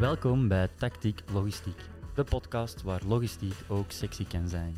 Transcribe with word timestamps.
Welkom 0.00 0.48
bij 0.48 0.68
Tactiek 0.78 1.20
Logistiek, 1.32 1.78
de 2.14 2.24
podcast 2.24 2.82
waar 2.82 3.00
logistiek 3.06 3.54
ook 3.68 3.90
sexy 3.90 4.26
kan 4.26 4.48
zijn. 4.48 4.76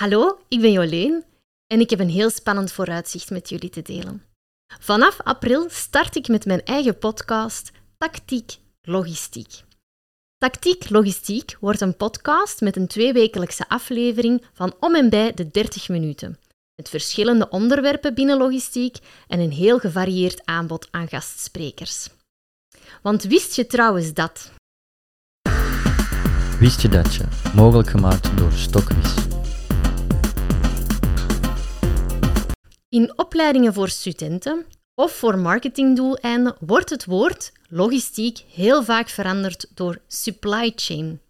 Hallo, 0.00 0.38
ik 0.48 0.60
ben 0.60 0.72
Jolene 0.72 1.24
en 1.66 1.80
ik 1.80 1.90
heb 1.90 2.00
een 2.00 2.08
heel 2.08 2.30
spannend 2.30 2.72
vooruitzicht 2.72 3.30
met 3.30 3.48
jullie 3.48 3.70
te 3.70 3.82
delen. 3.82 4.22
Vanaf 4.80 5.20
april 5.20 5.66
start 5.68 6.16
ik 6.16 6.28
met 6.28 6.44
mijn 6.44 6.64
eigen 6.64 6.98
podcast 6.98 7.70
Tactiek 7.98 8.56
Logistiek. 8.82 9.62
Tactiek 10.38 10.90
Logistiek 10.90 11.56
wordt 11.60 11.80
een 11.80 11.96
podcast 11.96 12.60
met 12.60 12.76
een 12.76 12.86
tweewekelijkse 12.86 13.68
aflevering 13.68 14.44
van 14.52 14.74
om 14.80 14.94
en 14.94 15.10
bij 15.10 15.32
de 15.32 15.50
30 15.50 15.88
minuten, 15.88 16.38
met 16.74 16.88
verschillende 16.88 17.48
onderwerpen 17.48 18.14
binnen 18.14 18.38
logistiek 18.38 18.96
en 19.28 19.40
een 19.40 19.52
heel 19.52 19.78
gevarieerd 19.78 20.46
aanbod 20.46 20.88
aan 20.90 21.08
gastsprekers. 21.08 22.08
Want 23.02 23.22
wist 23.22 23.54
je 23.54 23.66
trouwens 23.66 24.14
dat? 24.14 24.52
Wist 26.58 26.82
je 26.82 26.88
dat 26.88 27.14
je, 27.14 27.24
mogelijk 27.54 27.88
gemaakt 27.88 28.36
door 28.38 28.52
Stokvis. 28.52 29.14
In 32.88 33.18
opleidingen 33.18 33.74
voor 33.74 33.88
studenten 33.88 34.66
of 34.94 35.12
voor 35.12 35.38
marketingdoeleinden 35.38 36.56
wordt 36.60 36.90
het 36.90 37.04
woord 37.04 37.52
logistiek 37.68 38.38
heel 38.52 38.82
vaak 38.82 39.08
veranderd 39.08 39.66
door 39.74 40.00
supply 40.06 40.72
chain. 40.76 41.20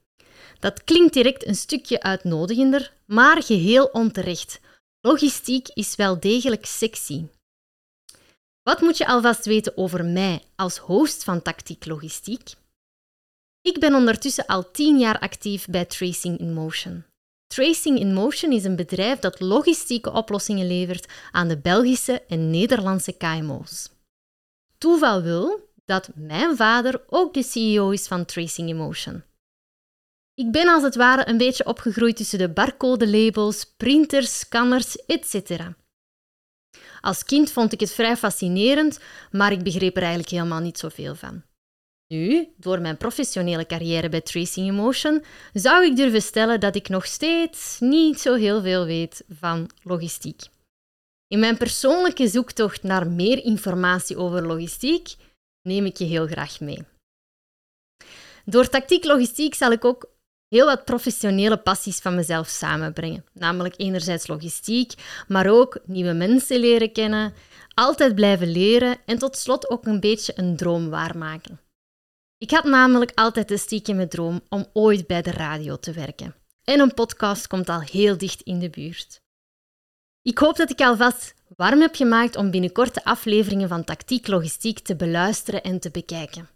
Dat 0.58 0.84
klinkt 0.84 1.14
direct 1.14 1.46
een 1.46 1.54
stukje 1.54 2.02
uitnodigender, 2.02 2.92
maar 3.06 3.42
geheel 3.42 3.84
onterecht. 3.84 4.60
Logistiek 5.00 5.68
is 5.68 5.96
wel 5.96 6.20
degelijk 6.20 6.66
sexy. 6.66 7.24
Wat 8.62 8.80
moet 8.80 8.96
je 8.96 9.06
alvast 9.06 9.46
weten 9.46 9.76
over 9.76 10.04
mij 10.04 10.42
als 10.56 10.78
host 10.78 11.24
van 11.24 11.42
Tactiek 11.42 11.86
Logistiek? 11.86 12.54
Ik 13.62 13.80
ben 13.80 13.94
ondertussen 13.94 14.46
al 14.46 14.70
tien 14.70 14.98
jaar 14.98 15.18
actief 15.18 15.66
bij 15.66 15.84
Tracing 15.84 16.38
in 16.38 16.52
Motion. 16.52 17.04
Tracing 17.46 17.98
in 17.98 18.14
Motion 18.14 18.52
is 18.52 18.64
een 18.64 18.76
bedrijf 18.76 19.18
dat 19.18 19.40
logistieke 19.40 20.12
oplossingen 20.12 20.66
levert 20.66 21.12
aan 21.30 21.48
de 21.48 21.58
Belgische 21.58 22.22
en 22.28 22.50
Nederlandse 22.50 23.12
KMO's. 23.12 23.90
Toeval 24.78 25.22
wil 25.22 25.68
dat 25.84 26.10
mijn 26.14 26.56
vader 26.56 27.02
ook 27.08 27.34
de 27.34 27.42
CEO 27.42 27.90
is 27.90 28.06
van 28.06 28.24
Tracing 28.24 28.68
in 28.68 28.76
Motion. 28.76 29.22
Ik 30.34 30.52
ben 30.52 30.68
als 30.68 30.82
het 30.82 30.94
ware 30.94 31.28
een 31.28 31.36
beetje 31.36 31.66
opgegroeid 31.66 32.16
tussen 32.16 32.38
de 32.38 32.48
barcode-labels, 32.48 33.64
printers, 33.76 34.38
scanners, 34.38 34.96
etc. 34.96 35.60
Als 37.00 37.24
kind 37.24 37.50
vond 37.50 37.72
ik 37.72 37.80
het 37.80 37.92
vrij 37.92 38.16
fascinerend, 38.16 39.00
maar 39.30 39.52
ik 39.52 39.62
begreep 39.62 39.96
er 39.96 40.02
eigenlijk 40.02 40.30
helemaal 40.30 40.60
niet 40.60 40.78
zoveel 40.78 41.14
van. 41.14 41.42
Nu, 42.12 42.48
door 42.56 42.80
mijn 42.80 42.96
professionele 42.96 43.66
carrière 43.66 44.08
bij 44.08 44.20
Tracing 44.20 44.68
Emotion, 44.68 45.24
zou 45.52 45.84
ik 45.84 45.96
durven 45.96 46.22
stellen 46.22 46.60
dat 46.60 46.74
ik 46.74 46.88
nog 46.88 47.06
steeds 47.06 47.80
niet 47.80 48.20
zo 48.20 48.34
heel 48.34 48.62
veel 48.62 48.84
weet 48.84 49.24
van 49.28 49.70
logistiek. 49.82 50.42
In 51.26 51.38
mijn 51.38 51.56
persoonlijke 51.56 52.28
zoektocht 52.28 52.82
naar 52.82 53.10
meer 53.10 53.44
informatie 53.44 54.16
over 54.16 54.46
logistiek 54.46 55.14
neem 55.62 55.84
ik 55.84 55.96
je 55.96 56.04
heel 56.04 56.26
graag 56.26 56.60
mee. 56.60 56.84
Door 58.44 58.68
tactiek 58.68 59.04
logistiek 59.04 59.54
zal 59.54 59.72
ik 59.72 59.84
ook 59.84 60.10
heel 60.50 60.66
wat 60.66 60.84
professionele 60.84 61.56
passies 61.56 61.98
van 61.98 62.14
mezelf 62.14 62.48
samenbrengen. 62.48 63.24
Namelijk 63.32 63.74
enerzijds 63.76 64.26
logistiek, 64.26 64.92
maar 65.28 65.46
ook 65.50 65.78
nieuwe 65.84 66.12
mensen 66.12 66.60
leren 66.60 66.92
kennen, 66.92 67.34
altijd 67.74 68.14
blijven 68.14 68.52
leren 68.52 68.96
en 69.06 69.18
tot 69.18 69.36
slot 69.36 69.70
ook 69.70 69.86
een 69.86 70.00
beetje 70.00 70.32
een 70.36 70.56
droom 70.56 70.90
waarmaken. 70.90 71.60
Ik 72.38 72.50
had 72.50 72.64
namelijk 72.64 73.12
altijd 73.14 73.48
de 73.48 73.56
stiekeme 73.56 74.08
droom 74.08 74.40
om 74.48 74.66
ooit 74.72 75.06
bij 75.06 75.22
de 75.22 75.30
radio 75.30 75.76
te 75.76 75.92
werken. 75.92 76.34
En 76.64 76.80
een 76.80 76.94
podcast 76.94 77.46
komt 77.46 77.68
al 77.68 77.80
heel 77.80 78.18
dicht 78.18 78.42
in 78.42 78.58
de 78.58 78.70
buurt. 78.70 79.20
Ik 80.22 80.38
hoop 80.38 80.56
dat 80.56 80.70
ik 80.70 80.80
alvast 80.80 81.34
warm 81.56 81.80
heb 81.80 81.94
gemaakt 81.94 82.36
om 82.36 82.50
binnenkort 82.50 82.94
de 82.94 83.04
afleveringen 83.04 83.68
van 83.68 83.84
Tactiek 83.84 84.26
Logistiek 84.26 84.78
te 84.78 84.96
beluisteren 84.96 85.62
en 85.62 85.80
te 85.80 85.90
bekijken. 85.90 86.48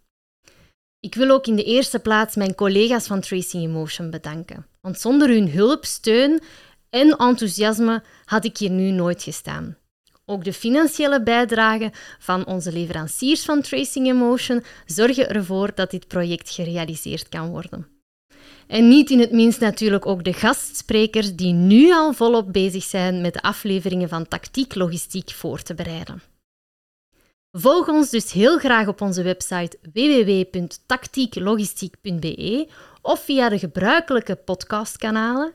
Ik 1.05 1.15
wil 1.15 1.29
ook 1.29 1.47
in 1.47 1.55
de 1.55 1.63
eerste 1.63 1.99
plaats 1.99 2.35
mijn 2.35 2.55
collega's 2.55 3.07
van 3.07 3.19
Tracing 3.19 3.63
Emotion 3.63 4.09
bedanken. 4.09 4.65
Want 4.81 4.99
zonder 4.99 5.29
hun 5.29 5.49
hulp, 5.51 5.85
steun 5.85 6.41
en 6.89 7.09
enthousiasme 7.09 8.03
had 8.25 8.45
ik 8.45 8.57
hier 8.57 8.69
nu 8.69 8.91
nooit 8.91 9.23
gestaan. 9.23 9.77
Ook 10.25 10.43
de 10.43 10.53
financiële 10.53 11.23
bijdrage 11.23 11.91
van 12.19 12.45
onze 12.45 12.71
leveranciers 12.71 13.43
van 13.45 13.61
Tracing 13.61 14.07
Emotion 14.07 14.63
zorgen 14.85 15.29
ervoor 15.29 15.71
dat 15.75 15.91
dit 15.91 16.07
project 16.07 16.49
gerealiseerd 16.49 17.29
kan 17.29 17.49
worden. 17.49 17.87
En 18.67 18.87
niet 18.87 19.09
in 19.09 19.19
het 19.19 19.31
minst 19.31 19.59
natuurlijk 19.59 20.05
ook 20.05 20.23
de 20.23 20.33
gastsprekers 20.33 21.35
die 21.35 21.53
nu 21.53 21.91
al 21.91 22.13
volop 22.13 22.53
bezig 22.53 22.83
zijn 22.83 23.21
met 23.21 23.33
de 23.33 23.41
afleveringen 23.41 24.09
van 24.09 24.27
Tactiek 24.27 24.75
Logistiek 24.75 25.31
voor 25.31 25.61
te 25.61 25.73
bereiden. 25.73 26.21
Volg 27.57 27.87
ons 27.87 28.09
dus 28.09 28.31
heel 28.31 28.57
graag 28.57 28.87
op 28.87 29.01
onze 29.01 29.23
website 29.23 29.77
www.tactieklogistiek.be 29.93 32.69
of 33.01 33.23
via 33.23 33.49
de 33.49 33.59
gebruikelijke 33.59 34.35
podcastkanalen. 34.35 35.53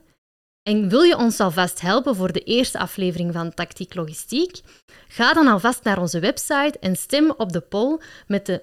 En 0.62 0.88
wil 0.88 1.03
je 1.03 1.16
ons 1.16 1.41
alvast 1.41 1.81
helpen 1.81 2.16
voor 2.16 2.33
de 2.33 2.41
eerste 2.41 2.78
aflevering 2.78 3.33
van 3.33 3.55
Tactiek 3.55 3.94
Logistiek? 3.94 4.61
Ga 5.09 5.33
dan 5.33 5.47
alvast 5.47 5.84
naar 5.84 5.99
onze 5.99 6.21
website 6.21 6.77
en 6.81 6.97
stem 6.97 7.31
op 7.31 7.53
de 7.53 7.61
poll 7.61 8.00
met 8.27 8.47
de 8.47 8.62